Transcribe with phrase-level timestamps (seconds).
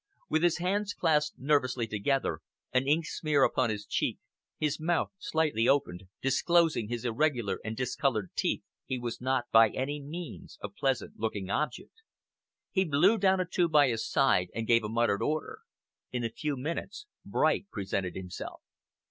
[0.29, 2.39] With his hands clasped nervously together,
[2.73, 4.17] an ink smear upon his cheek,
[4.57, 10.01] his mouth slightly open, disclosing his irregular and discoloured teeth, he was not by any
[10.01, 12.01] means a pleasant looking object.
[12.71, 15.59] He blew down a tube by his side and gave a muttered order.
[16.11, 18.63] In a few minutes Bright presented himself.